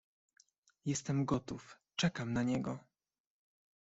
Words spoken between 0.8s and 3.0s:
"jestem gotów, czekam na niego!"